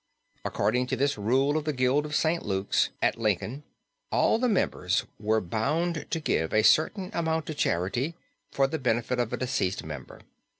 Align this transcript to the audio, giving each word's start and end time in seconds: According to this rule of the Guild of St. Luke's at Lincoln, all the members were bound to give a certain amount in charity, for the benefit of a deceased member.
According 0.43 0.87
to 0.87 0.95
this 0.95 1.15
rule 1.15 1.57
of 1.57 1.65
the 1.65 1.73
Guild 1.73 2.07
of 2.07 2.15
St. 2.15 2.43
Luke's 2.43 2.89
at 3.03 3.19
Lincoln, 3.19 3.61
all 4.11 4.39
the 4.39 4.49
members 4.49 5.03
were 5.19 5.39
bound 5.39 6.07
to 6.09 6.19
give 6.19 6.53
a 6.55 6.63
certain 6.63 7.11
amount 7.13 7.51
in 7.51 7.55
charity, 7.55 8.15
for 8.49 8.65
the 8.65 8.79
benefit 8.79 9.19
of 9.19 9.31
a 9.31 9.37
deceased 9.37 9.83
member. 9.83 10.21